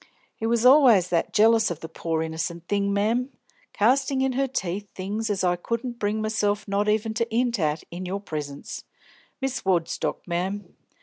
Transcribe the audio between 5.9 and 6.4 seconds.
bring